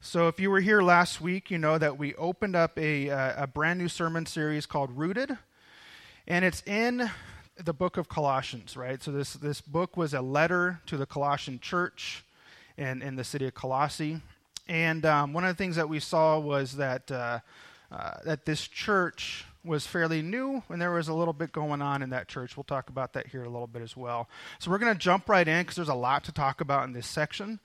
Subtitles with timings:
[0.00, 3.42] So, if you were here last week, you know that we opened up a, uh,
[3.42, 5.36] a brand new sermon series called Rooted,
[6.28, 7.10] and it's in
[7.56, 9.02] the book of Colossians, right?
[9.02, 12.24] So, this, this book was a letter to the Colossian church
[12.76, 14.20] in, in the city of Colossae.
[14.68, 17.40] And um, one of the things that we saw was that, uh,
[17.90, 22.02] uh, that this church was fairly new, and there was a little bit going on
[22.02, 22.56] in that church.
[22.56, 24.28] We'll talk about that here a little bit as well.
[24.60, 26.92] So, we're going to jump right in because there's a lot to talk about in
[26.92, 27.58] this section.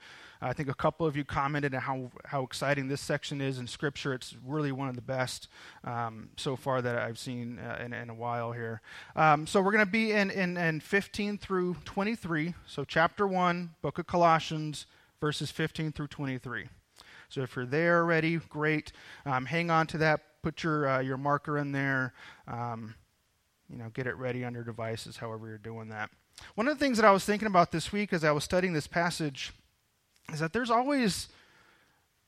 [0.44, 3.66] I think a couple of you commented on how, how exciting this section is in
[3.66, 4.12] Scripture.
[4.12, 5.48] It's really one of the best
[5.84, 8.82] um, so far that I've seen uh, in, in, a while here.
[9.16, 12.52] Um, so we're going to be in, in, in 15 through 23.
[12.66, 14.86] So, chapter 1, book of Colossians,
[15.18, 16.68] verses 15 through 23.
[17.30, 18.92] So, if you're there already, great.
[19.24, 20.20] Um, hang on to that.
[20.42, 22.12] Put your, uh, your marker in there.
[22.46, 22.94] Um,
[23.70, 26.10] you know, get it ready on your devices, however you're doing that.
[26.54, 28.74] One of the things that I was thinking about this week as I was studying
[28.74, 29.54] this passage
[30.32, 31.28] is that there's always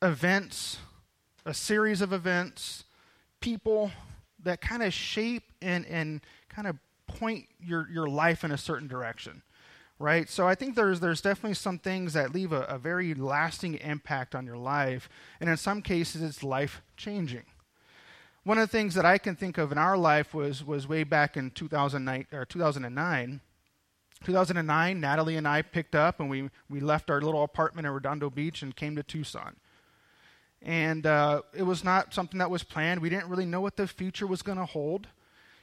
[0.03, 0.79] events,
[1.45, 2.85] a series of events,
[3.41, 3.91] people
[4.43, 8.89] that kind of shape and, and kind of point your, your life in a certain
[8.89, 9.43] direction.
[9.99, 10.29] Right?
[10.29, 14.35] So I think there's there's definitely some things that leave a, a very lasting impact
[14.35, 15.09] on your life.
[15.41, 17.45] And in some cases it's life changing.
[18.45, 21.03] One of the things that I can think of in our life was was way
[21.03, 23.41] back in 2009 or 2009
[24.27, 28.29] 2009, Natalie and I picked up and we, we left our little apartment in Redondo
[28.29, 29.55] Beach and came to Tucson.
[30.61, 33.01] And uh, it was not something that was planned.
[33.01, 35.07] We didn't really know what the future was going to hold.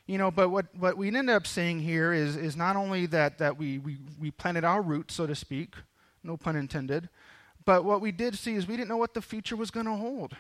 [0.08, 3.38] You know, but what, what we ended up seeing here is, is not only that,
[3.40, 5.76] that we, we, we planted our roots, so to speak,
[6.24, 7.10] no pun intended,
[7.66, 9.96] but what we did see is we didn't know what the future was going to
[9.96, 10.38] hold.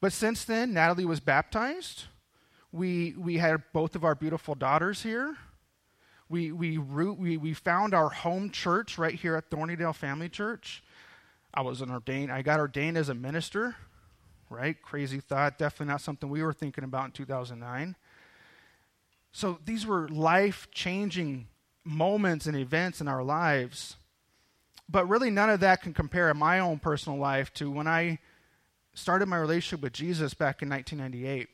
[0.00, 2.04] But since then, Natalie was baptized.
[2.72, 5.36] We, we had both of our beautiful daughters here.
[6.28, 10.82] We, we, root, we, we found our home church right here at Thornydale Family Church.
[11.52, 13.76] I was an ordained, I got ordained as a minister,
[14.50, 14.80] right?
[14.82, 15.58] Crazy thought.
[15.58, 17.96] Definitely not something we were thinking about in 2009.
[19.32, 21.48] So these were life changing
[21.84, 23.96] moments and events in our lives.
[24.88, 28.18] But really, none of that can compare in my own personal life to when I
[28.94, 31.48] started my relationship with Jesus back in 1998.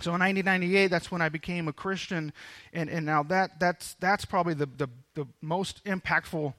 [0.00, 2.32] So in 1998, that's when I became a Christian,
[2.72, 6.54] and, and now that, that's, that's probably the, the, the most impactful,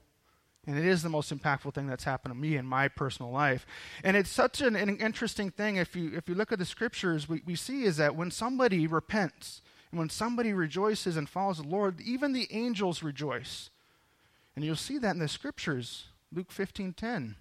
[0.66, 3.66] and it is the most impactful thing that's happened to me in my personal life.
[4.02, 7.28] And it's such an, an interesting thing, if you, if you look at the scriptures,
[7.28, 11.68] we, we see is that when somebody repents, and when somebody rejoices and follows the
[11.68, 13.70] Lord, even the angels rejoice.
[14.56, 17.36] And you'll see that in the scriptures, Luke 15:10.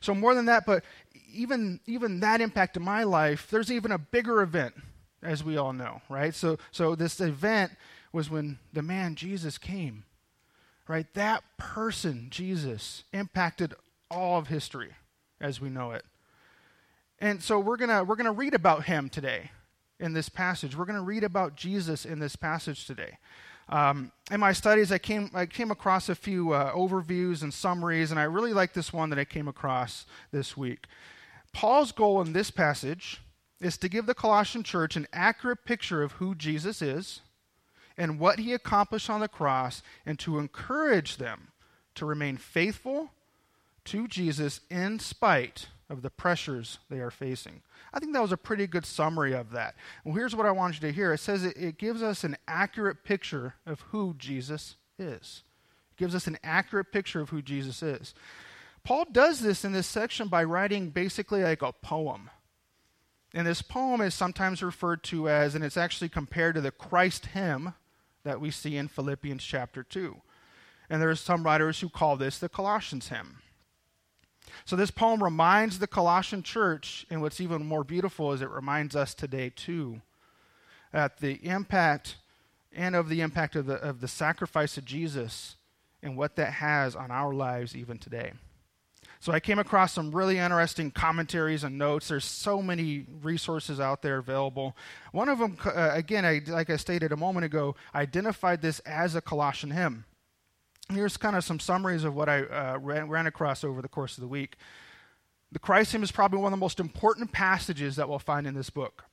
[0.00, 0.84] So more than that, but
[1.32, 4.74] even even that impact in my life, there's even a bigger event
[5.24, 6.34] as we all know, right?
[6.34, 7.72] So, so this event
[8.12, 10.04] was when the man Jesus came,
[10.86, 11.06] right?
[11.14, 13.74] That person, Jesus, impacted
[14.10, 14.92] all of history
[15.40, 16.04] as we know it.
[17.18, 19.50] And so we're gonna we're gonna read about him today
[19.98, 20.76] in this passage.
[20.76, 23.18] We're gonna read about Jesus in this passage today.
[23.68, 28.10] Um, in my studies, I came I came across a few uh, overviews and summaries,
[28.10, 30.86] and I really like this one that I came across this week.
[31.52, 33.22] Paul's goal in this passage
[33.60, 37.20] is to give the Colossian church an accurate picture of who Jesus is
[37.96, 41.52] and what he accomplished on the cross, and to encourage them
[41.94, 43.12] to remain faithful
[43.84, 47.62] to Jesus in spite of the pressures they are facing.
[47.92, 49.76] I think that was a pretty good summary of that.
[50.04, 52.36] Well, here's what I want you to hear it says it, it gives us an
[52.48, 55.42] accurate picture of who Jesus is.
[55.92, 58.14] It gives us an accurate picture of who Jesus is.
[58.82, 62.30] Paul does this in this section by writing basically like a poem.
[63.36, 67.26] And this poem is sometimes referred to as, and it's actually compared to the Christ
[67.26, 67.74] hymn
[68.22, 70.16] that we see in Philippians chapter 2.
[70.88, 73.38] And there are some writers who call this the Colossians hymn.
[74.64, 78.94] So this poem reminds the Colossian church, and what's even more beautiful is it reminds
[78.94, 80.00] us today too,
[80.92, 82.16] that the impact
[82.72, 85.56] and of the impact of the, of the sacrifice of Jesus
[86.02, 88.32] and what that has on our lives even today.
[89.24, 92.08] So I came across some really interesting commentaries and notes.
[92.08, 94.76] There's so many resources out there available.
[95.12, 99.14] One of them, uh, again, I, like I stated a moment ago, identified this as
[99.14, 100.04] a Colossian hymn.
[100.92, 104.18] Here's kind of some summaries of what I uh, ran, ran across over the course
[104.18, 104.56] of the week.
[105.52, 108.52] The Christ hymn is probably one of the most important passages that we'll find in
[108.52, 109.04] this book.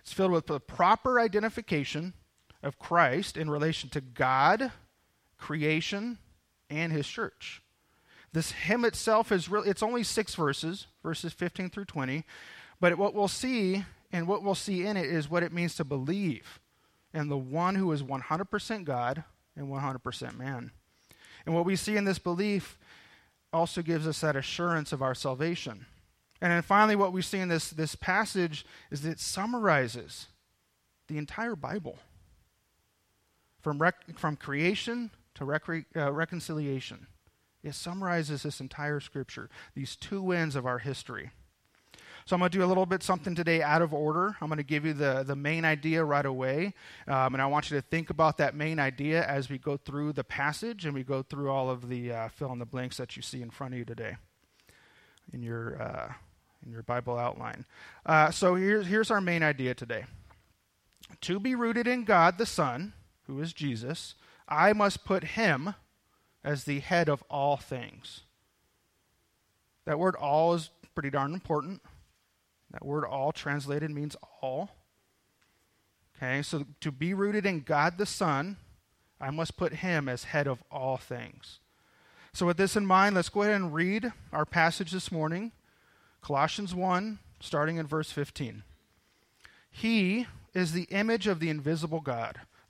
[0.00, 2.14] It's filled with the proper identification
[2.62, 4.72] of Christ in relation to God,
[5.36, 6.16] creation,
[6.70, 7.60] and his church.
[8.36, 12.22] This hymn itself is really, it's only six verses, verses 15 through 20.
[12.78, 15.84] But what we'll see, and what we'll see in it, is what it means to
[15.84, 16.60] believe
[17.14, 19.24] in the one who is 100% God
[19.56, 20.70] and 100% man.
[21.46, 22.76] And what we see in this belief
[23.54, 25.86] also gives us that assurance of our salvation.
[26.42, 30.26] And then finally, what we see in this, this passage is that it summarizes
[31.08, 31.96] the entire Bible
[33.62, 37.06] from, rec- from creation to rec- uh, reconciliation.
[37.66, 41.30] It summarizes this entire scripture, these two ends of our history.
[42.24, 44.36] So I'm going to do a little bit something today out of order.
[44.40, 46.74] I'm going to give you the, the main idea right away.
[47.06, 50.12] Um, and I want you to think about that main idea as we go through
[50.12, 53.16] the passage and we go through all of the uh, fill in the blanks that
[53.16, 54.16] you see in front of you today
[55.32, 56.12] in your, uh,
[56.64, 57.64] in your Bible outline.
[58.04, 60.04] Uh, so here's, here's our main idea today
[61.20, 62.92] To be rooted in God the Son,
[63.28, 64.16] who is Jesus,
[64.48, 65.74] I must put him
[66.46, 68.22] as the head of all things.
[69.84, 71.82] That word all is pretty darn important.
[72.70, 74.70] That word all translated means all.
[76.16, 78.56] Okay, so to be rooted in God the Son,
[79.20, 81.58] I must put him as head of all things.
[82.32, 85.52] So, with this in mind, let's go ahead and read our passage this morning
[86.22, 88.62] Colossians 1, starting in verse 15.
[89.70, 92.40] He is the image of the invisible God,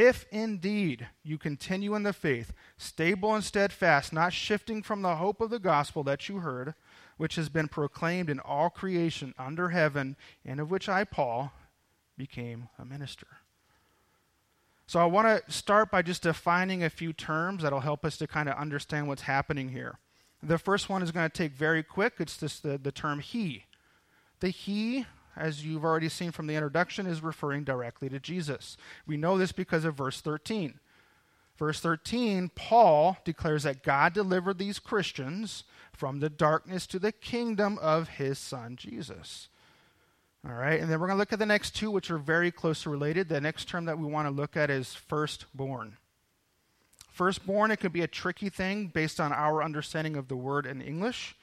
[0.00, 5.42] If indeed you continue in the faith, stable and steadfast, not shifting from the hope
[5.42, 6.72] of the gospel that you heard,
[7.18, 11.52] which has been proclaimed in all creation under heaven, and of which I, Paul,
[12.16, 13.26] became a minister.
[14.86, 18.26] So I want to start by just defining a few terms that'll help us to
[18.26, 19.98] kind of understand what's happening here.
[20.42, 22.14] The first one is going to take very quick.
[22.20, 23.66] It's just the, the term he.
[24.40, 25.04] The he,
[25.40, 28.76] as you've already seen from the introduction, is referring directly to Jesus.
[29.06, 30.78] We know this because of verse 13.
[31.58, 37.78] Verse 13, Paul declares that God delivered these Christians from the darkness to the kingdom
[37.82, 39.48] of his son Jesus.
[40.46, 42.50] All right, and then we're going to look at the next two, which are very
[42.50, 43.28] closely related.
[43.28, 45.98] The next term that we want to look at is firstborn.
[47.12, 50.80] Firstborn, it could be a tricky thing based on our understanding of the word in
[50.80, 51.36] English.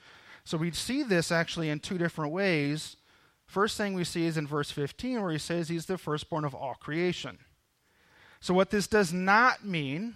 [0.43, 2.95] So we see this actually in two different ways.
[3.47, 6.53] First thing we see is in verse 15, where he says he's the firstborn of
[6.53, 7.39] all creation.
[8.39, 10.15] So, what this does not mean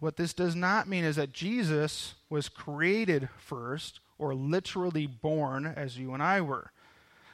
[0.00, 5.98] what this does not mean is that Jesus was created first or literally born as
[5.98, 6.70] you and I were.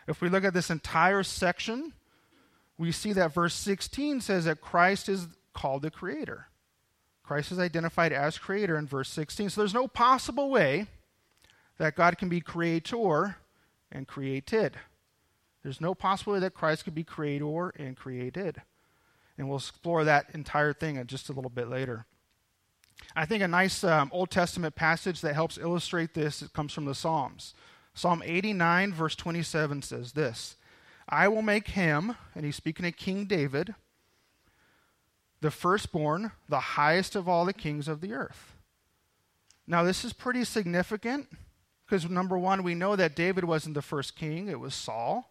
[0.07, 1.93] If we look at this entire section,
[2.79, 6.47] we see that verse 16 says that Christ is called the creator.
[7.23, 9.51] Christ is identified as creator in verse 16.
[9.51, 10.87] So there's no possible way
[11.79, 13.37] that God can be creator
[13.93, 14.77] and created.
[15.63, 18.63] There's no possibility that Christ could be creator and created.
[19.37, 22.07] And we'll explore that entire thing just a little bit later.
[23.17, 26.95] I think a nice um, Old Testament passage that helps illustrate this comes from the
[26.95, 27.55] Psalms.
[27.95, 30.57] Psalm 89, verse 27 says this
[31.09, 33.75] I will make him, and he's speaking of King David,
[35.41, 38.55] the firstborn, the highest of all the kings of the earth.
[39.67, 41.29] Now, this is pretty significant
[41.91, 45.29] because, number one, we know that David wasn't the first king, it was Saul.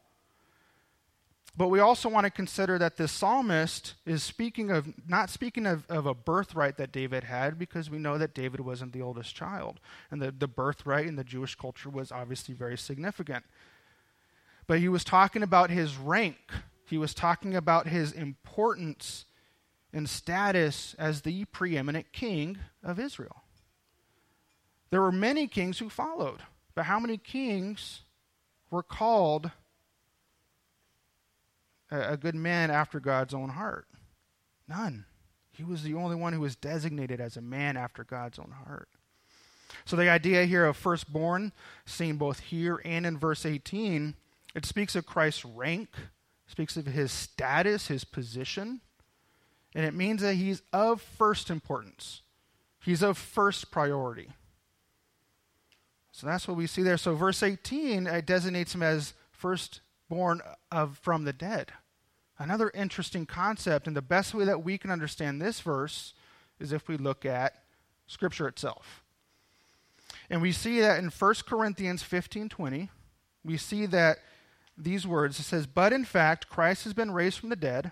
[1.56, 5.86] But we also want to consider that this psalmist is speaking of, not speaking of,
[5.90, 9.80] of a birthright that David had, because we know that David wasn't the oldest child.
[10.12, 13.46] And the, the birthright in the Jewish culture was obviously very significant.
[14.68, 16.38] But he was talking about his rank,
[16.86, 19.24] he was talking about his importance
[19.94, 23.44] and status as the preeminent king of Israel.
[24.90, 26.42] There were many kings who followed,
[26.80, 28.04] but how many kings
[28.72, 29.52] were called
[31.92, 33.86] a, good man after God's own heart?
[34.66, 35.04] None.
[35.52, 38.88] He was the only one who was designated as a man after God's own heart.
[39.84, 41.52] So the idea here of firstborn,
[41.86, 44.16] seen both here and in verse 18,
[44.56, 45.90] it speaks of Christ's rank,
[46.48, 48.80] speaks of his status, his position,
[49.76, 52.22] and it means that he's of first importance.
[52.82, 54.30] He's of first priority.
[56.12, 56.98] So that's what we see there.
[56.98, 61.72] So verse 18 it designates him as firstborn of from the dead.
[62.38, 66.14] Another interesting concept, and the best way that we can understand this verse
[66.60, 67.64] is if we look at
[68.08, 69.04] Scripture itself.
[70.30, 72.90] And we see that in 1 Corinthians 15 20,
[73.44, 74.20] we see that
[74.78, 77.92] these words it says, But in fact, Christ has been raised from the dead,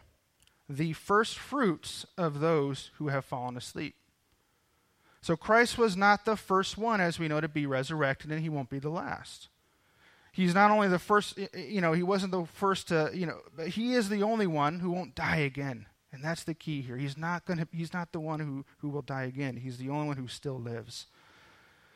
[0.70, 3.96] the first fruits of those who have fallen asleep.
[5.28, 8.48] So Christ was not the first one, as we know, to be resurrected, and he
[8.48, 9.50] won't be the last.
[10.32, 13.68] He's not only the first, you know, he wasn't the first to, you know, but
[13.68, 15.86] he is the only one who won't die again.
[16.14, 16.96] And that's the key here.
[16.96, 19.58] He's not going to he's not the one who who will die again.
[19.58, 21.08] He's the only one who still lives.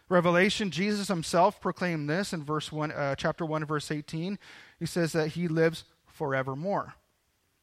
[0.10, 4.40] Revelation, Jesus himself proclaimed this in verse 1 uh, chapter 1 verse 18.
[4.78, 6.96] He says that he lives forevermore.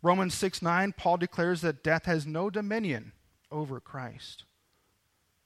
[0.00, 3.12] Romans 6 9, Paul declares that death has no dominion
[3.52, 4.44] over Christ.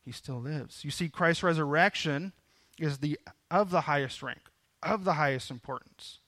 [0.04, 0.85] He still lives.
[0.85, 2.32] You see, Christ's resurrection
[2.78, 3.18] is the
[3.50, 4.40] of the highest rank,
[4.82, 6.18] of the highest importance.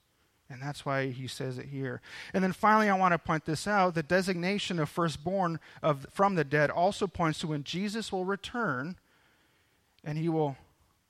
[0.51, 2.01] And that's why he says it here.
[2.33, 3.95] And then finally, I want to point this out.
[3.95, 8.97] The designation of firstborn of, from the dead also points to when Jesus will return
[10.05, 10.57] and he will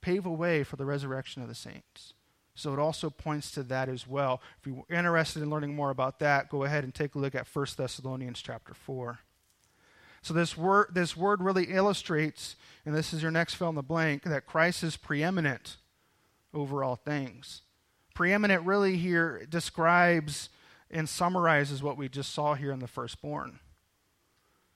[0.00, 2.14] pave a way for the resurrection of the saints.
[2.54, 4.40] So it also points to that as well.
[4.60, 7.48] If you're interested in learning more about that, go ahead and take a look at
[7.52, 9.18] 1 Thessalonians chapter 4.
[10.24, 13.82] So this word, this word really illustrates, and this is your next fill in the
[13.82, 15.76] blank, that Christ is preeminent
[16.54, 17.60] over all things.
[18.14, 20.48] Preeminent really here describes
[20.90, 23.58] and summarizes what we just saw here in the firstborn.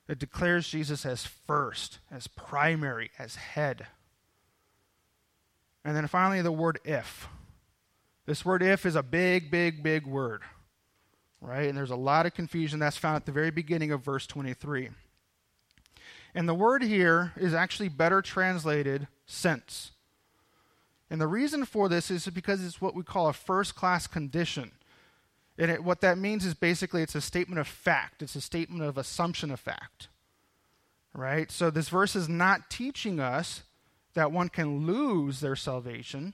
[0.07, 3.87] It declares Jesus as first, as primary, as head.
[5.83, 7.27] And then finally, the word if.
[8.27, 10.43] This word if is a big, big, big word,
[11.41, 11.67] right?
[11.67, 14.89] And there's a lot of confusion that's found at the very beginning of verse 23.
[16.35, 19.91] And the word here is actually better translated since.
[21.09, 24.71] And the reason for this is because it's what we call a first class condition.
[25.57, 28.83] And it, what that means is basically it's a statement of fact, it's a statement
[28.83, 30.07] of assumption of fact.
[31.13, 31.51] Right?
[31.51, 33.63] So this verse is not teaching us
[34.13, 36.33] that one can lose their salvation.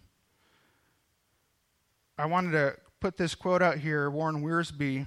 [2.17, 4.09] I wanted to put this quote out here.
[4.09, 5.05] Warren Wiersbe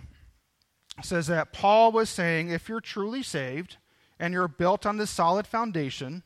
[1.03, 3.77] says that Paul was saying if you're truly saved
[4.19, 6.23] and you're built on this solid foundation,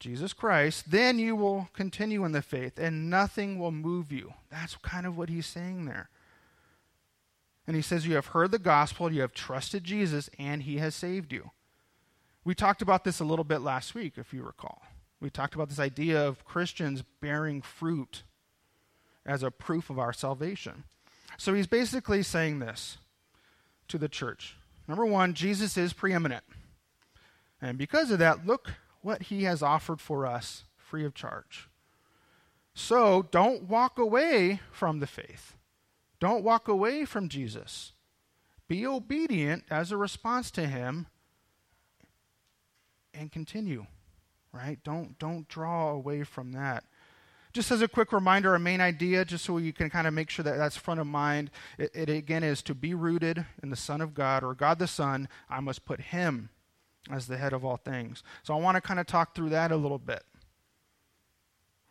[0.00, 4.34] Jesus Christ, then you will continue in the faith and nothing will move you.
[4.50, 6.10] That's kind of what he's saying there.
[7.66, 10.94] And he says, You have heard the gospel, you have trusted Jesus, and he has
[10.94, 11.50] saved you.
[12.44, 14.82] We talked about this a little bit last week, if you recall.
[15.20, 18.24] We talked about this idea of Christians bearing fruit
[19.24, 20.84] as a proof of our salvation.
[21.38, 22.98] So he's basically saying this
[23.88, 24.56] to the church.
[24.86, 26.44] Number one, Jesus is preeminent.
[27.64, 31.68] And because of that, look what he has offered for us free of charge.
[32.74, 35.54] So don't walk away from the faith.
[36.20, 37.92] Don't walk away from Jesus.
[38.68, 41.06] Be obedient as a response to him
[43.12, 43.86] and continue
[44.54, 44.78] right?
[44.84, 46.84] Don't don't draw away from that.
[47.52, 50.28] Just as a quick reminder, a main idea, just so you can kind of make
[50.28, 53.76] sure that that's front of mind, it, it again is to be rooted in the
[53.76, 55.28] Son of God or God the Son.
[55.48, 56.48] I must put Him
[57.10, 58.22] as the head of all things.
[58.42, 60.22] So I want to kind of talk through that a little bit.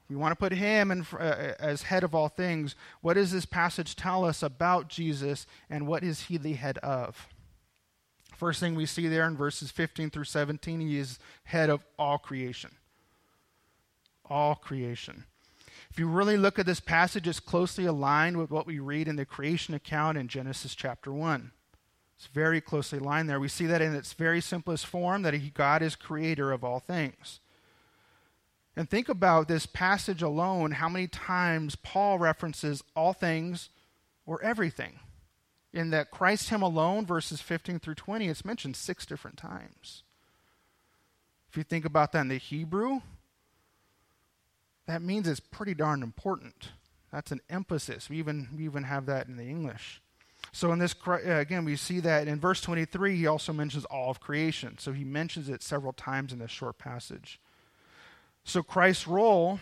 [0.10, 2.76] We want to put him in, uh, as head of all things.
[3.02, 7.28] What does this passage tell us about Jesus and what is he the head of?
[8.36, 12.18] First thing we see there in verses 15 through 17, he is head of all
[12.18, 12.72] creation.
[14.26, 15.24] All creation.
[15.90, 19.16] If you really look at this passage, it's closely aligned with what we read in
[19.16, 21.52] the creation account in Genesis chapter 1.
[22.24, 23.38] It's very closely aligned there.
[23.38, 27.42] We see that in its very simplest form that God is creator of all things.
[28.78, 33.68] And think about this passage alone, how many times Paul references all things
[34.26, 35.00] or everything
[35.74, 40.04] in that Christ Him alone, verses 15 through 20, it's mentioned six different times.
[41.50, 43.02] If you think about that in the Hebrew,
[44.88, 46.70] that means it's pretty darn important.
[47.12, 48.10] That's an emphasis.
[48.10, 50.00] We even, we even have that in the English.
[50.56, 54.12] So, in this, uh, again, we see that in verse 23, he also mentions all
[54.12, 54.78] of creation.
[54.78, 57.40] So, he mentions it several times in this short passage.
[58.44, 59.60] So, Christ's role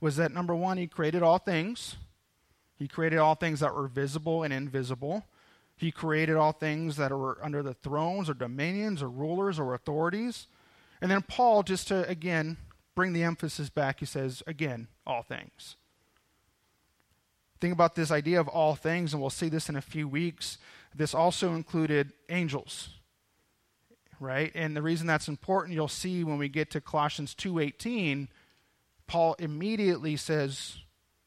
[0.00, 1.96] was that number one, he created all things.
[2.78, 5.26] He created all things that were visible and invisible.
[5.76, 10.46] He created all things that were under the thrones or dominions or rulers or authorities.
[11.00, 12.58] And then Paul, just to again
[12.94, 15.76] bring the emphasis back, he says, again, all things.
[17.60, 20.58] Think about this idea of all things, and we'll see this in a few weeks.
[20.94, 22.90] This also included angels,
[24.18, 24.50] right?
[24.54, 28.28] And the reason that's important, you'll see when we get to Colossians 2:18,
[29.06, 30.78] Paul immediately says,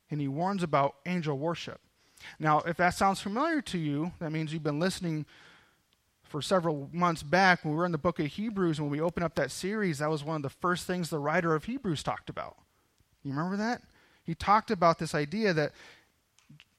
[0.09, 1.81] and he warns about angel worship.
[2.39, 5.25] Now, if that sounds familiar to you, that means you've been listening
[6.23, 9.23] for several months back when we were in the book of Hebrews, when we opened
[9.23, 12.29] up that series, that was one of the first things the writer of Hebrews talked
[12.29, 12.57] about.
[13.23, 13.83] You remember that?
[14.23, 15.73] He talked about this idea that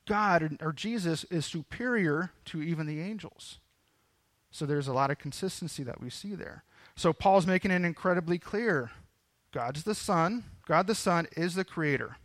[0.06, 3.58] God or Jesus is superior to even the angels.
[4.50, 6.64] So there's a lot of consistency that we see there.
[6.96, 8.92] So Paul's making it incredibly clear
[9.52, 12.16] God's the Son, God the Son is the creator.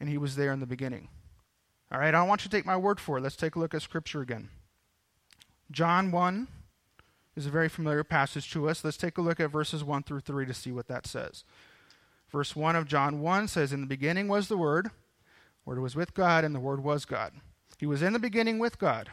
[0.00, 1.08] And he was there in the beginning.
[1.90, 3.22] All right, I don't want you to take my word for it.
[3.22, 4.50] Let's take a look at Scripture again.
[5.70, 6.48] John 1
[7.36, 8.84] is a very familiar passage to us.
[8.84, 11.44] Let's take a look at verses 1 through 3 to see what that says.
[12.30, 14.90] Verse 1 of John 1 says, In the beginning was the Word,
[15.68, 17.30] Word was with God, and the Word was God.
[17.76, 19.10] He was in the beginning with God,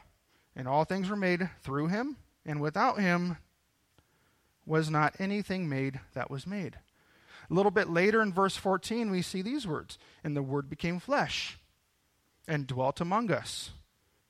[0.55, 3.35] and all things were made through him, and without him
[4.65, 6.77] was not anything made that was made.
[7.50, 11.01] A little bit later in verse 14, we see these words And the Word became
[11.01, 11.59] flesh
[12.47, 13.71] and dwelt among us,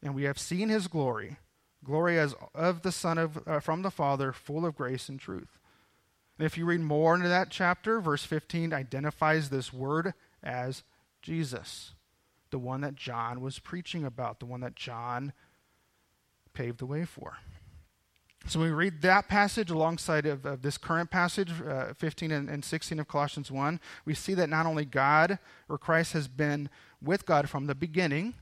[0.01, 1.38] and we have seen his glory,
[1.84, 5.60] glory as of the Son of, uh, from the Father, full of grace and truth.
[6.39, 10.82] And if you read more into that chapter, verse 15 identifies this word as
[11.22, 11.91] Jesus,
[12.52, 15.34] the one that John was preaching about, the one that John
[16.54, 17.38] paved the way for.
[18.48, 22.50] So when we read that passage alongside of, of this current passage, uh, 15 and,
[22.50, 26.70] and 16 of Colossians 1, we see that not only God or Christ has been
[27.02, 28.36] with God from the beginning,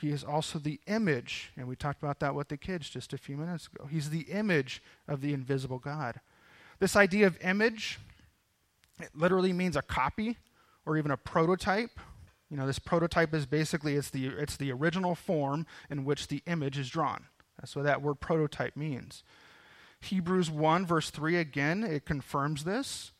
[0.00, 3.18] he is also the image, and we talked about that with the kids just a
[3.18, 3.86] few minutes ago.
[3.86, 6.20] He's the image of the invisible God.
[6.78, 7.98] This idea of image,
[9.00, 10.36] it literally means a copy
[10.86, 11.98] or even a prototype.
[12.50, 16.42] You know, this prototype is basically it's the it's the original form in which the
[16.46, 17.24] image is drawn.
[17.58, 19.22] That's what that word prototype means.
[20.00, 23.12] Hebrews 1, verse 3, again, it confirms this.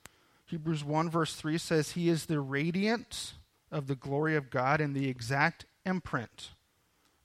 [0.47, 3.35] Hebrews 1, verse 3 says, He is the radiance
[3.73, 6.51] of the glory of God and the exact imprint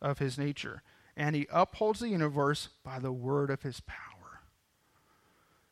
[0.01, 0.81] of His nature.
[1.17, 4.39] And He upholds the universe by the word of His power.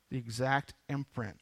[0.09, 1.37] The exact imprint.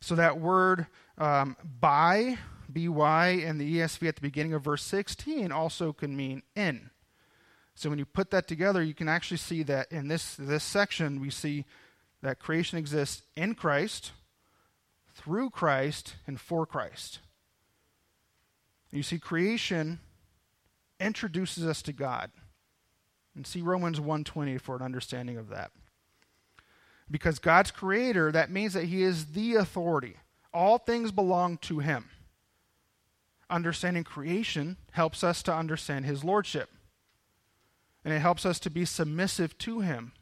[0.00, 5.50] So that word um, by, by, in the ESV at the beginning of verse 16
[5.52, 6.90] also can mean in.
[7.74, 11.20] So when you put that together, you can actually see that in this, this section,
[11.20, 11.64] we see
[12.22, 14.12] that creation exists in Christ,
[15.14, 17.20] through Christ, and for Christ.
[18.90, 20.00] You see, creation
[20.98, 22.30] introduces us to God.
[23.34, 25.70] And see Romans 1:20 for an understanding of that.
[27.10, 30.16] Because God's creator, that means that he is the authority.
[30.52, 32.10] All things belong to him.
[33.50, 36.70] Understanding creation helps us to understand his lordship
[38.08, 40.12] and it helps us to be submissive to Him.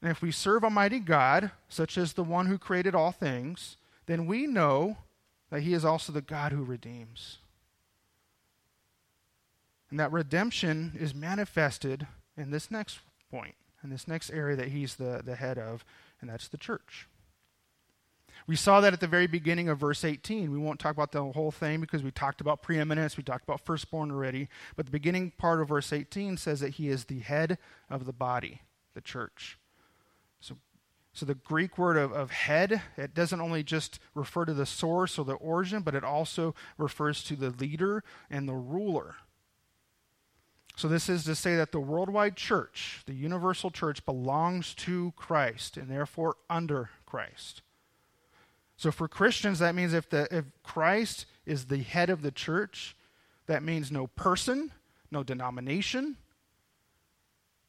[0.00, 3.76] And if we serve Almighty God, such as the one who created all things,
[4.06, 4.98] then we know
[5.50, 7.38] that He is also the God who redeems.
[9.90, 12.06] And that redemption is manifested
[12.38, 13.54] in this next point,
[13.84, 15.84] in this next area that He's the, the head of,
[16.20, 17.06] and that's the church.
[18.46, 20.50] We saw that at the very beginning of verse 18.
[20.50, 23.64] We won't talk about the whole thing because we talked about preeminence, we talked about
[23.64, 24.48] firstborn already.
[24.76, 28.12] But the beginning part of verse 18 says that he is the head of the
[28.12, 28.62] body,
[28.94, 29.58] the church.
[30.40, 30.56] So,
[31.12, 35.18] so the Greek word of, of head, it doesn't only just refer to the source
[35.18, 39.16] or the origin, but it also refers to the leader and the ruler.
[40.76, 45.76] So, this is to say that the worldwide church, the universal church, belongs to Christ
[45.76, 47.62] and therefore under Christ.
[48.76, 52.96] So for Christians, that means if, the, if Christ is the head of the church,
[53.46, 54.72] that means no person,
[55.10, 56.16] no denomination,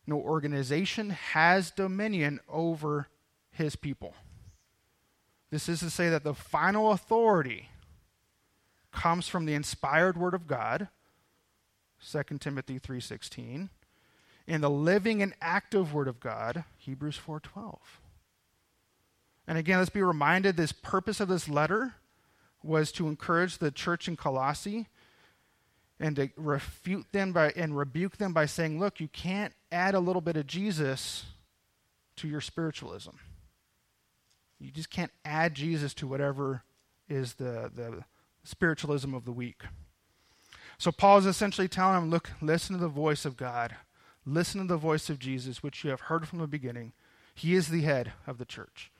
[0.07, 3.07] no organization has dominion over
[3.51, 4.13] his people.
[5.51, 7.69] This is to say that the final authority
[8.91, 10.87] comes from the inspired word of God,
[11.99, 13.69] 2 Timothy 3:16,
[14.47, 17.99] and the living and active word of God, Hebrews 4:12.
[19.47, 21.95] And again, let's be reminded this purpose of this letter
[22.63, 24.88] was to encourage the church in Colossae
[25.99, 29.99] and to refute them by and rebuke them by saying, look, you can't add a
[29.99, 31.25] little bit of Jesus
[32.17, 33.12] to your spiritualism.
[34.60, 36.63] You just can't add Jesus to whatever
[37.08, 38.03] is the, the
[38.43, 39.63] spiritualism of the week.
[40.77, 43.75] So Paul is essentially telling them, look, listen to the voice of God.
[44.25, 46.93] Listen to the voice of Jesus, which you have heard from the beginning.
[47.33, 48.91] He is the head of the church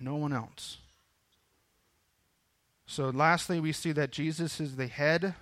[0.00, 0.78] no one else.
[2.86, 5.34] So, lastly, we see that Jesus is the head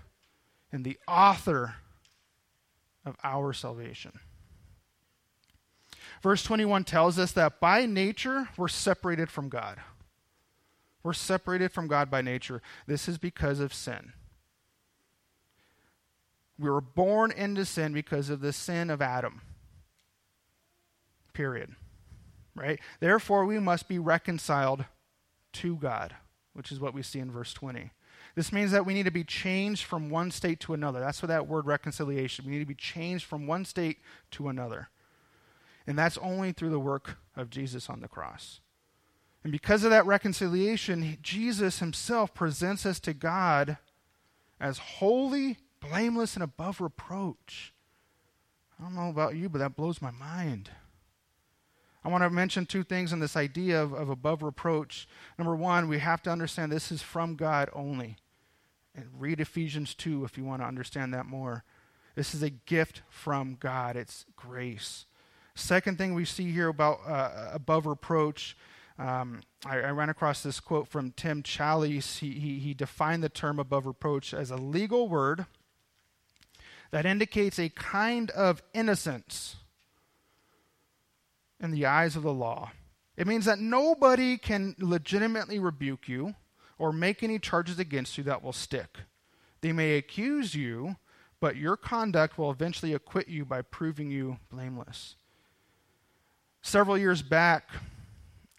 [0.71, 1.77] and the author
[3.05, 4.21] of our salvation.
[6.23, 9.79] Verse 21 tells us that by nature, we're separated from God.
[11.03, 12.63] We're separated from God by nature.
[12.87, 14.13] This is because of sin.
[16.63, 19.43] We were born into sin because of the sin of Adam.
[21.33, 21.75] Period.
[22.55, 22.79] Right?
[23.01, 24.85] Therefore, we must be reconciled
[25.55, 26.15] to God,
[26.53, 27.91] which is what we see in verse 20.
[28.35, 31.01] This means that we need to be changed from one state to another.
[31.01, 32.47] That's what that word reconciliation.
[32.47, 33.99] We need to be changed from one state
[34.33, 34.89] to another.
[35.87, 38.61] And that's only through the work of Jesus on the cross.
[39.43, 43.79] And because of that reconciliation, Jesus himself presents us to God
[44.61, 47.75] as holy, blameless, and above reproach.
[48.79, 50.71] I don't know about you, but that blows my mind.
[52.05, 55.07] I want to mention two things in this idea of, of above reproach.
[55.39, 58.17] Number one, we have to understand this is from God only.
[58.95, 61.65] And read Ephesians 2 if you want to understand that more.
[62.15, 65.07] This is a gift from God, it's grace.
[65.55, 68.57] Second thing we see here about uh, above reproach,
[68.99, 72.19] um, I, I, ran across this quote from Tim Challies.
[72.19, 75.47] He, he, he defined the term above reproach as a legal word
[76.93, 79.57] that indicates a kind of innocence
[81.59, 82.71] in the eyes of the law.
[83.17, 86.35] It means that nobody can legitimately rebuke you
[86.79, 88.99] or make any charges against you that will stick.
[89.63, 90.97] They may accuse you,
[91.41, 95.17] but your conduct will eventually acquit you by proving you blameless.
[96.61, 97.71] Several years back,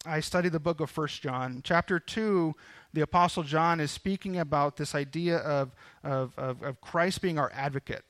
[0.06, 1.62] I studied the book of First John.
[1.64, 2.54] Chapter 2,
[2.94, 5.72] the Apostle John is speaking about this idea of,
[6.04, 8.04] of, of, of Christ being our advocate.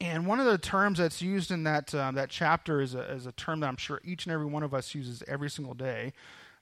[0.00, 3.26] And one of the terms that's used in that, um, that chapter is a, is
[3.26, 6.12] a term that I'm sure each and every one of us uses every single day.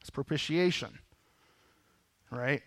[0.01, 0.99] It's propitiation.
[2.31, 2.63] Right?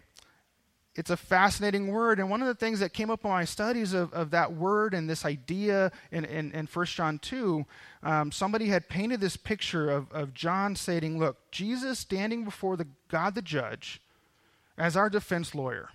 [0.96, 2.20] it's a fascinating word.
[2.20, 4.94] And one of the things that came up in my studies of, of that word
[4.94, 7.66] and this idea in, in, in 1 John 2,
[8.04, 12.88] um, somebody had painted this picture of, of John saying, Look, Jesus standing before the
[13.08, 14.02] God the judge
[14.78, 15.90] as our defense lawyer.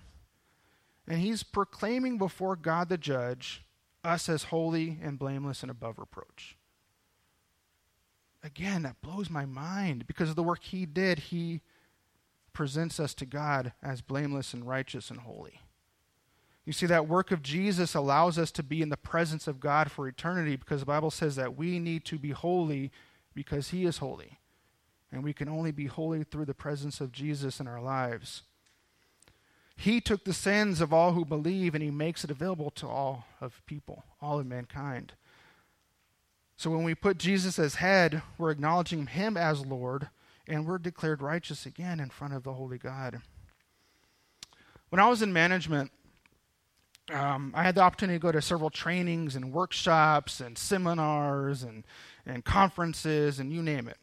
[1.07, 3.63] And he's proclaiming before God the judge
[4.07, 6.57] us as holy and blameless and above reproach.
[8.43, 11.19] Again, that blows my mind because of the work he did.
[11.19, 11.61] He
[12.53, 15.61] presents us to God as blameless and righteous and holy.
[16.65, 19.91] You see, that work of Jesus allows us to be in the presence of God
[19.91, 22.91] for eternity because the Bible says that we need to be holy
[23.33, 24.39] because He is holy.
[25.11, 28.43] And we can only be holy through the presence of Jesus in our lives.
[29.77, 33.25] He took the sins of all who believe and He makes it available to all
[33.39, 35.13] of people, all of mankind.
[36.57, 40.09] So when we put Jesus as head, we're acknowledging Him as Lord
[40.47, 43.21] and we're declared righteous again in front of the Holy God.
[44.89, 45.91] When I was in management,
[47.13, 51.83] um, I had the opportunity to go to several trainings and workshops and seminars and,
[52.25, 53.97] and conferences and you name it.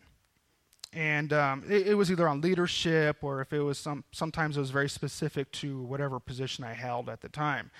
[0.94, 4.60] And um, it, it, was either on leadership or if it was some, sometimes it
[4.60, 7.72] was very specific to whatever position I held at the time.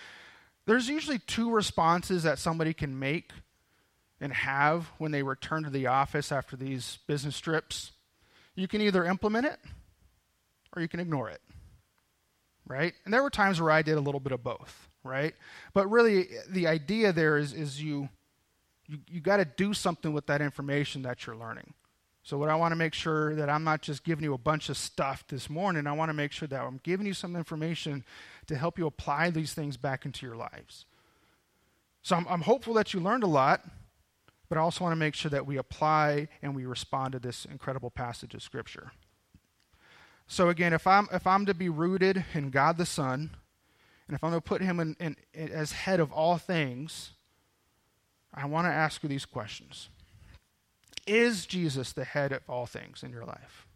[0.67, 3.31] There's usually two responses that somebody can make
[4.21, 7.93] and have when they return to the office after these business trips.
[8.57, 9.61] You can either implement it
[10.75, 11.41] or you can ignore it.
[12.67, 12.95] Right?
[13.05, 15.35] And there were times where I did a little bit of both, right?
[15.73, 18.09] But really the idea there is is you
[18.87, 21.75] you, you got to do something with that information that you're learning.
[22.25, 24.69] So what I want to make sure that I'm not just giving you a bunch
[24.69, 25.87] of stuff this morning.
[25.87, 28.05] I want to make sure that I'm giving you some information
[28.47, 30.87] to help you apply these things back into your lives.
[32.03, 33.63] So I'm, I'm hopeful that you learned a lot
[34.49, 37.45] but I also want to make sure that we apply and we respond to this
[37.45, 38.93] incredible passage of Scripture.
[40.27, 43.31] So again, if I'm if I'm to be rooted in God the Son,
[44.07, 47.15] and if I'm going to put Him in, in, as head of all things,
[48.33, 49.89] I want to ask you these questions:
[51.07, 53.67] Is Jesus the head of all things in your life?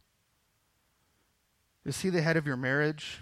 [1.84, 3.20] Is He the head of your marriage?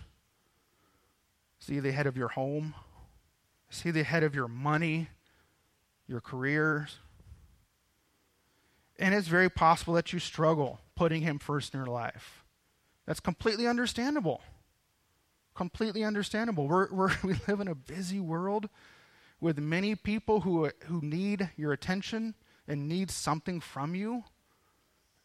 [1.60, 2.74] Is He the head of your home?
[3.70, 5.08] Is He the head of your money,
[6.06, 6.98] your careers?
[8.98, 12.44] And it's very possible that you struggle putting him first in your life.
[13.06, 14.40] That's completely understandable.
[15.54, 16.66] Completely understandable.
[16.66, 18.68] We're, we're, we live in a busy world
[19.40, 22.34] with many people who, who need your attention
[22.68, 24.24] and needs something from you.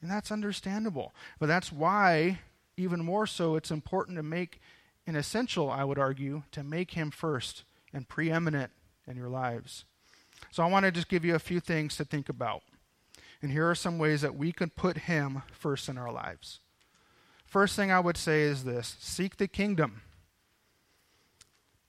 [0.01, 1.13] And that's understandable.
[1.39, 2.39] But that's why,
[2.77, 4.59] even more so, it's important to make
[5.07, 8.71] an essential, I would argue, to make him first and preeminent
[9.07, 9.85] in your lives.
[10.49, 12.63] So I want to just give you a few things to think about.
[13.41, 16.59] And here are some ways that we can put Him first in our lives.
[17.45, 20.01] First thing I would say is this seek the kingdom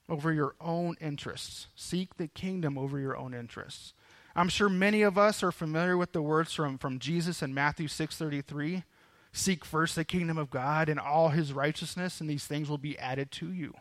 [0.08, 1.68] over your own interests.
[1.76, 3.94] Seek the kingdom over your own interests.
[4.34, 7.88] I'm sure many of us are familiar with the words from, from Jesus in Matthew
[7.88, 8.84] 6:33.
[9.32, 12.98] Seek first the kingdom of God and all his righteousness, and these things will be
[12.98, 13.74] added to you.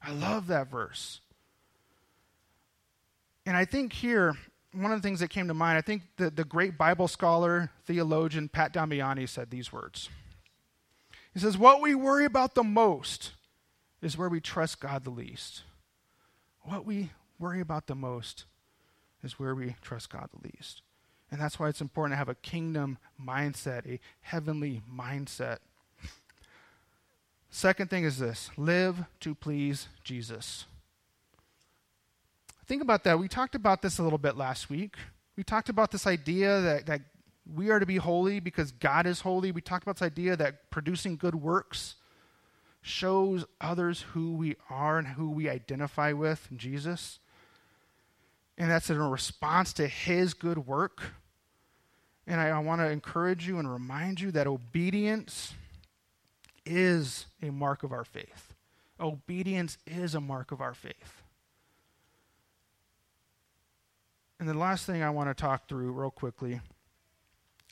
[0.00, 1.20] I love that verse.
[3.44, 4.36] And I think here,
[4.72, 7.70] one of the things that came to mind, I think the, the great Bible scholar,
[7.86, 10.08] theologian Pat Damiani said these words.
[11.34, 13.32] He says, What we worry about the most
[14.00, 15.62] is where we trust God the least.
[16.62, 18.44] What we worry about the most
[19.22, 20.82] is where we trust God the least.
[21.30, 25.58] And that's why it's important to have a kingdom mindset, a heavenly mindset.
[27.50, 30.66] Second thing is this live to please Jesus.
[32.66, 33.18] Think about that.
[33.18, 34.96] We talked about this a little bit last week.
[35.36, 37.00] We talked about this idea that, that
[37.50, 39.52] we are to be holy because God is holy.
[39.52, 41.96] We talked about this idea that producing good works
[42.82, 47.18] shows others who we are and who we identify with in Jesus.
[48.62, 51.02] And that's in response to his good work.
[52.28, 55.52] And I, I want to encourage you and remind you that obedience
[56.64, 58.54] is a mark of our faith.
[59.00, 61.24] Obedience is a mark of our faith.
[64.38, 66.60] And the last thing I want to talk through real quickly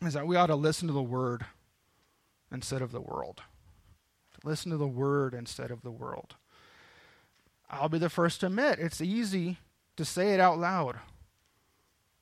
[0.03, 1.47] is that we ought to listen to the word
[2.51, 3.43] instead of the world.
[4.43, 6.35] Listen to the word instead of the world.
[7.71, 9.59] I'll be the first to admit it's easy
[10.01, 10.97] to say it out loud.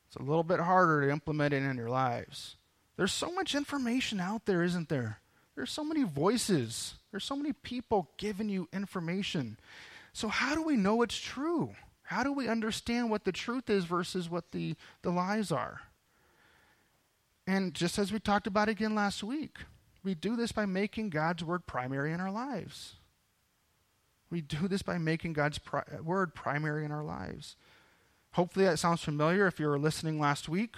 [0.09, 2.57] It's a little bit harder to implement it in your lives.
[2.97, 5.21] There's so much information out there, isn't there?
[5.55, 6.95] There's so many voices.
[7.12, 9.59] There's so many people giving you information.
[10.12, 11.77] So how do we know it's true?
[12.03, 15.83] How do we understand what the truth is versus what the, the lies are?
[17.47, 19.59] And just as we talked about again last week,
[20.03, 22.95] we do this by making God's word primary in our lives.
[24.31, 27.57] We do this by making God's pri- word primary in our lives.
[28.33, 30.77] Hopefully, that sounds familiar if you were listening last week.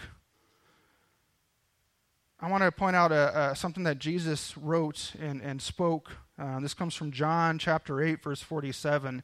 [2.41, 6.13] I want to point out a, a, something that Jesus wrote and, and spoke.
[6.39, 9.23] Uh, this comes from John chapter 8, verse 47.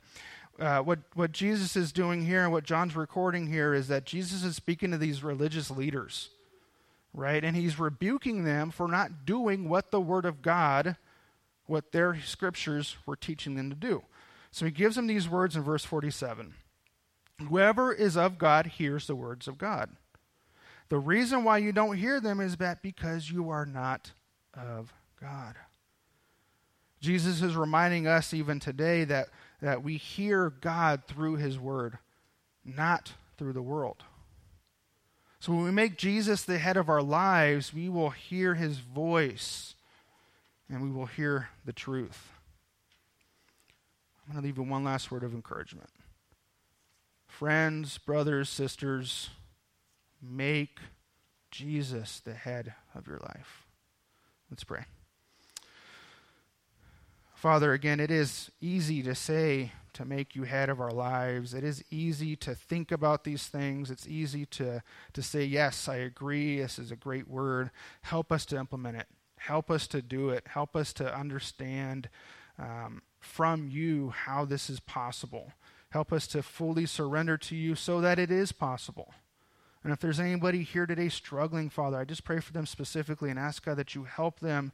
[0.58, 4.42] Uh, what, what Jesus is doing here and what John's recording here is that Jesus
[4.44, 6.30] is speaking to these religious leaders
[7.16, 7.42] right?
[7.42, 10.96] And he's rebuking them for not doing what the Word of God,
[11.64, 14.02] what their scriptures were teaching them to do.
[14.52, 16.54] So he gives them these words in verse 47
[17.40, 19.90] Whoever is of God hears the words of God.
[20.88, 24.12] The reason why you don't hear them is that because you are not
[24.54, 25.56] of God.
[27.00, 29.28] Jesus is reminding us even today that,
[29.60, 31.98] that we hear God through his word,
[32.64, 34.04] not through the world.
[35.40, 39.74] So when we make Jesus the head of our lives, we will hear his voice
[40.68, 42.30] and we will hear the truth.
[44.26, 45.90] I'm going to leave you one last word of encouragement.
[47.38, 49.28] Friends, brothers, sisters,
[50.22, 50.78] make
[51.50, 53.66] Jesus the head of your life.
[54.50, 54.86] Let's pray.
[57.34, 61.52] Father, again, it is easy to say to make you head of our lives.
[61.52, 63.90] It is easy to think about these things.
[63.90, 66.62] It's easy to, to say, Yes, I agree.
[66.62, 67.70] This is a great word.
[68.00, 69.08] Help us to implement it.
[69.36, 70.46] Help us to do it.
[70.46, 72.08] Help us to understand
[72.58, 75.52] um, from you how this is possible.
[75.90, 79.14] Help us to fully surrender to you so that it is possible.
[79.86, 83.38] And if there's anybody here today struggling, Father, I just pray for them specifically and
[83.38, 84.72] ask God that you help them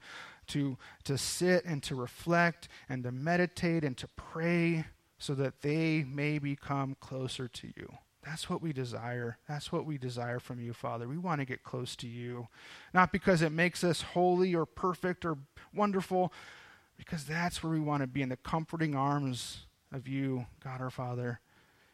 [0.48, 4.86] to, to sit and to reflect and to meditate and to pray
[5.18, 7.92] so that they may become closer to you.
[8.24, 9.36] That's what we desire.
[9.48, 11.06] That's what we desire from you, Father.
[11.06, 12.48] We want to get close to you.
[12.94, 15.36] Not because it makes us holy or perfect or
[15.74, 16.32] wonderful,
[16.96, 20.90] because that's where we want to be in the comforting arms of you, God our
[20.90, 21.40] Father.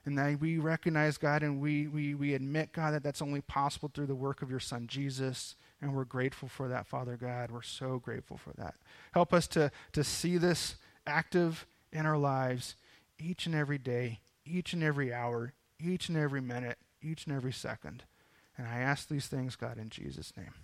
[0.05, 3.91] And that we recognize, God, and we, we, we admit, God, that that's only possible
[3.93, 5.55] through the work of your Son, Jesus.
[5.83, 7.51] And we're grateful for that, Father God.
[7.51, 8.77] We're so grateful for that.
[9.13, 12.77] Help us to, to see this active in our lives
[13.19, 17.53] each and every day, each and every hour, each and every minute, each and every
[17.53, 18.05] second.
[18.57, 20.55] And I ask these things, God, in Jesus' name.